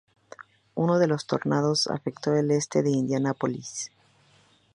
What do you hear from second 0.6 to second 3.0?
Uno de los tornados afectó al este de